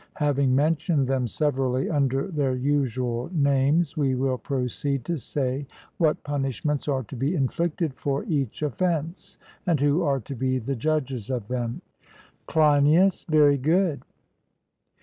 [0.15, 5.67] Having mentioned them severally under their usual names, we will proceed to say
[5.99, 9.37] what punishments are to be inflicted for each offence,
[9.67, 11.83] and who are to be the judges of them.
[12.47, 14.01] CLEINIAS: Very good.